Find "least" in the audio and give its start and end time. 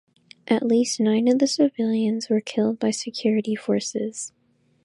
0.65-0.99